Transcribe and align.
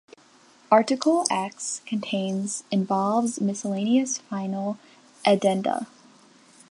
Article 0.71 1.27
X 1.29 1.81
contains 1.85 2.63
involves 2.71 3.39
miscellaneous 3.39 4.17
final 4.17 4.79
addenda. 5.27 5.85